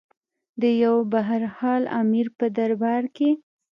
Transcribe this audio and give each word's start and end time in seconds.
د 0.61 0.63
یو 0.83 0.95
برحال 1.11 1.83
امیر 2.01 2.27
په 2.37 2.45
دربار 2.57 3.03
کې. 3.15 3.29